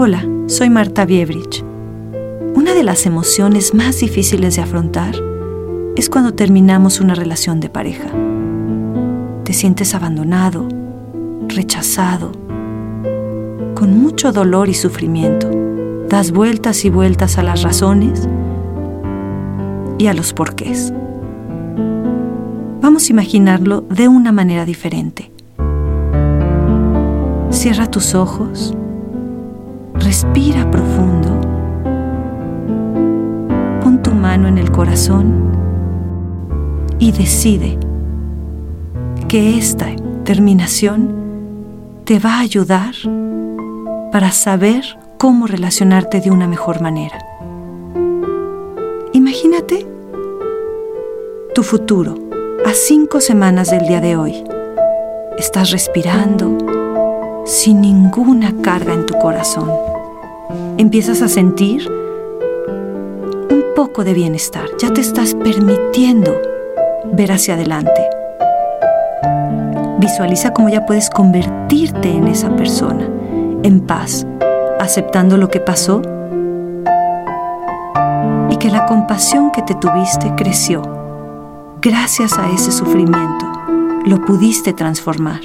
Hola, 0.00 0.24
soy 0.46 0.70
Marta 0.70 1.04
Biebrich. 1.04 1.64
Una 2.54 2.72
de 2.72 2.84
las 2.84 3.04
emociones 3.04 3.74
más 3.74 3.98
difíciles 3.98 4.54
de 4.54 4.62
afrontar 4.62 5.16
es 5.96 6.08
cuando 6.08 6.34
terminamos 6.34 7.00
una 7.00 7.16
relación 7.16 7.58
de 7.58 7.68
pareja. 7.68 8.08
Te 9.42 9.52
sientes 9.52 9.96
abandonado, 9.96 10.68
rechazado, 11.48 12.30
con 13.74 13.98
mucho 13.98 14.30
dolor 14.30 14.68
y 14.68 14.74
sufrimiento. 14.74 15.50
Das 16.08 16.30
vueltas 16.30 16.84
y 16.84 16.90
vueltas 16.90 17.36
a 17.36 17.42
las 17.42 17.64
razones 17.64 18.28
y 19.98 20.06
a 20.06 20.14
los 20.14 20.32
porqués. 20.32 20.92
Vamos 22.80 23.08
a 23.08 23.12
imaginarlo 23.12 23.80
de 23.80 24.06
una 24.06 24.30
manera 24.30 24.64
diferente. 24.64 25.32
Cierra 27.50 27.90
tus 27.90 28.14
ojos, 28.14 28.76
respira 30.00 30.70
profundo, 30.70 31.40
pon 33.82 34.02
tu 34.02 34.12
mano 34.12 34.48
en 34.48 34.58
el 34.58 34.70
corazón 34.70 35.52
y 36.98 37.12
decide 37.12 37.78
que 39.28 39.58
esta 39.58 39.86
terminación 40.24 41.14
te 42.04 42.18
va 42.18 42.36
a 42.36 42.40
ayudar 42.40 42.94
para 44.10 44.32
saber 44.32 44.84
cómo 45.18 45.46
relacionarte 45.46 46.20
de 46.20 46.30
una 46.30 46.46
mejor 46.46 46.80
manera. 46.80 47.18
Imagínate 49.12 49.86
tu 51.54 51.62
futuro 51.62 52.14
a 52.64 52.72
cinco 52.72 53.20
semanas 53.20 53.70
del 53.70 53.86
día 53.86 54.00
de 54.00 54.16
hoy. 54.16 54.44
Estás 55.36 55.70
respirando 55.70 56.56
sin 57.44 57.80
ninguna 57.80 58.54
carga 58.62 58.94
en 58.94 59.06
tu 59.06 59.18
corazón. 59.18 59.70
Empiezas 60.78 61.22
a 61.22 61.28
sentir 61.28 61.90
un 61.90 63.64
poco 63.74 64.04
de 64.04 64.14
bienestar. 64.14 64.66
Ya 64.78 64.92
te 64.92 65.00
estás 65.00 65.34
permitiendo 65.34 66.40
ver 67.12 67.32
hacia 67.32 67.54
adelante. 67.54 68.00
Visualiza 69.98 70.52
cómo 70.52 70.68
ya 70.68 70.86
puedes 70.86 71.10
convertirte 71.10 72.12
en 72.12 72.28
esa 72.28 72.54
persona, 72.54 73.08
en 73.64 73.80
paz, 73.80 74.24
aceptando 74.78 75.36
lo 75.36 75.48
que 75.48 75.58
pasó 75.58 76.00
y 78.48 78.56
que 78.56 78.70
la 78.70 78.86
compasión 78.86 79.50
que 79.50 79.62
te 79.62 79.74
tuviste 79.74 80.32
creció. 80.36 80.82
Gracias 81.82 82.38
a 82.38 82.48
ese 82.52 82.70
sufrimiento, 82.70 83.46
lo 84.06 84.24
pudiste 84.24 84.72
transformar. 84.72 85.40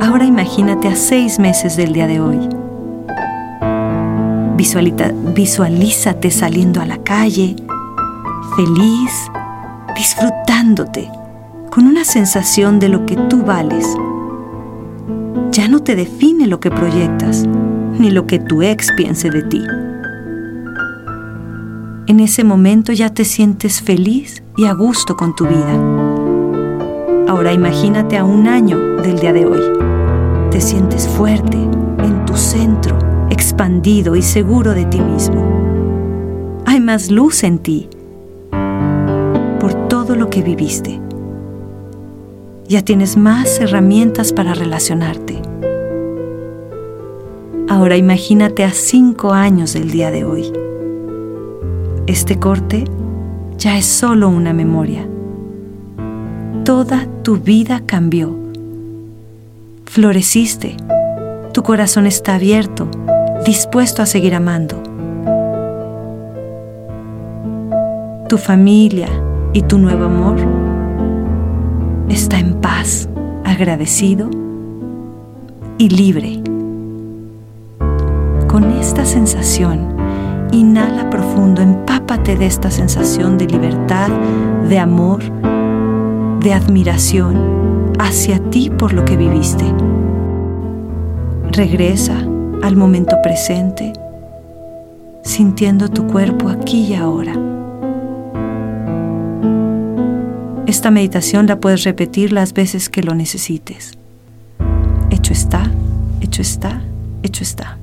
Ahora 0.00 0.24
imagínate 0.24 0.88
a 0.88 0.96
seis 0.96 1.38
meses 1.38 1.76
del 1.76 1.92
día 1.92 2.06
de 2.06 2.18
hoy. 2.18 2.65
Visualízate 4.56 6.30
saliendo 6.30 6.80
a 6.80 6.86
la 6.86 6.98
calle, 6.98 7.56
feliz, 8.56 9.12
disfrutándote, 9.94 11.10
con 11.70 11.86
una 11.86 12.04
sensación 12.04 12.78
de 12.78 12.88
lo 12.88 13.06
que 13.06 13.16
tú 13.16 13.42
vales. 13.42 13.86
Ya 15.52 15.68
no 15.68 15.80
te 15.80 15.94
define 15.94 16.46
lo 16.46 16.60
que 16.60 16.70
proyectas, 16.70 17.44
ni 17.98 18.10
lo 18.10 18.26
que 18.26 18.38
tu 18.38 18.62
ex 18.62 18.92
piense 18.96 19.30
de 19.30 19.42
ti. 19.42 19.62
En 22.06 22.20
ese 22.20 22.44
momento 22.44 22.92
ya 22.92 23.10
te 23.10 23.24
sientes 23.24 23.82
feliz 23.82 24.42
y 24.56 24.66
a 24.66 24.74
gusto 24.74 25.16
con 25.16 25.34
tu 25.34 25.46
vida. 25.46 25.74
Ahora 27.28 27.52
imagínate 27.52 28.16
a 28.16 28.24
un 28.24 28.46
año 28.46 28.78
del 29.02 29.18
día 29.18 29.32
de 29.32 29.44
hoy. 29.44 29.60
Te 30.50 30.60
sientes 30.60 31.08
fuerte, 31.08 31.56
en 31.56 32.24
tu 32.24 32.36
centro, 32.36 32.95
expandido 33.56 34.16
y 34.16 34.20
seguro 34.20 34.74
de 34.74 34.84
ti 34.84 35.00
mismo. 35.00 36.60
Hay 36.66 36.78
más 36.78 37.10
luz 37.10 37.42
en 37.42 37.58
ti 37.58 37.88
por 39.58 39.88
todo 39.88 40.14
lo 40.14 40.28
que 40.28 40.42
viviste 40.42 41.00
ya 42.68 42.82
tienes 42.82 43.16
más 43.16 43.58
herramientas 43.60 44.34
para 44.34 44.52
relacionarte. 44.52 45.40
Ahora 47.68 47.96
imagínate 47.96 48.62
a 48.64 48.72
cinco 48.72 49.32
años 49.32 49.72
del 49.72 49.90
día 49.90 50.10
de 50.10 50.24
hoy. 50.24 50.52
Este 52.06 52.38
corte 52.38 52.84
ya 53.56 53.78
es 53.78 53.86
solo 53.86 54.28
una 54.28 54.52
memoria. 54.52 55.08
Toda 56.64 57.06
tu 57.22 57.38
vida 57.38 57.82
cambió. 57.86 58.36
Floreciste. 59.86 60.76
Tu 61.52 61.62
corazón 61.62 62.06
está 62.06 62.34
abierto, 62.34 62.88
dispuesto 63.44 64.02
a 64.02 64.06
seguir 64.06 64.34
amando. 64.34 64.82
Tu 68.28 68.38
familia 68.38 69.08
y 69.52 69.62
tu 69.62 69.78
nuevo 69.78 70.04
amor 70.04 70.36
está 72.08 72.38
en 72.38 72.54
paz, 72.54 73.08
agradecido 73.44 74.28
y 75.78 75.88
libre. 75.90 76.42
Con 78.48 78.70
esta 78.80 79.04
sensación, 79.04 79.96
inhala 80.52 81.10
profundo, 81.10 81.62
empápate 81.62 82.36
de 82.36 82.46
esta 82.46 82.70
sensación 82.70 83.38
de 83.38 83.46
libertad, 83.46 84.08
de 84.68 84.78
amor, 84.78 85.20
de 86.40 86.52
admiración 86.52 87.92
hacia 87.98 88.38
ti 88.50 88.70
por 88.70 88.92
lo 88.92 89.04
que 89.04 89.16
viviste. 89.16 89.64
Regresa 91.52 92.16
al 92.66 92.74
momento 92.74 93.22
presente, 93.22 93.92
sintiendo 95.22 95.88
tu 95.88 96.08
cuerpo 96.08 96.48
aquí 96.48 96.86
y 96.86 96.94
ahora. 96.94 97.32
Esta 100.66 100.90
meditación 100.90 101.46
la 101.46 101.60
puedes 101.60 101.84
repetir 101.84 102.32
las 102.32 102.52
veces 102.52 102.88
que 102.88 103.04
lo 103.04 103.14
necesites. 103.14 103.92
Hecho 105.10 105.32
está, 105.32 105.70
hecho 106.20 106.42
está, 106.42 106.82
hecho 107.22 107.44
está. 107.44 107.78